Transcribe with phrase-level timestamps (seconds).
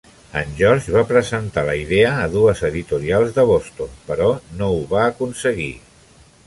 [0.39, 5.05] En George va presentar la idea a dues editorials de Boston, però no ho va
[5.13, 5.75] aconseguir.